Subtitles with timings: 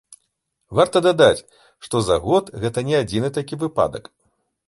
[0.79, 1.45] Варта дадаць,
[1.89, 4.03] што за год гэта не адзіны такі выпадак.